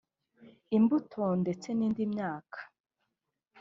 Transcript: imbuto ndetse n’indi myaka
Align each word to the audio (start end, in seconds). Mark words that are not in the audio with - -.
imbuto 0.77 1.21
ndetse 1.41 1.67
n’indi 1.73 2.03
myaka 2.13 2.59